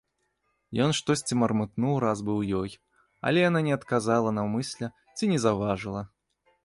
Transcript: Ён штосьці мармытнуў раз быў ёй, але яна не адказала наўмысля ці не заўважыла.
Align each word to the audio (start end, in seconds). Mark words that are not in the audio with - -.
Ён 0.85 0.91
штосьці 0.99 1.35
мармытнуў 1.41 1.93
раз 2.05 2.23
быў 2.29 2.39
ёй, 2.61 2.71
але 3.27 3.37
яна 3.49 3.59
не 3.71 3.79
адказала 3.79 4.29
наўмысля 4.39 4.87
ці 5.17 5.23
не 5.35 5.39
заўважыла. 5.45 6.01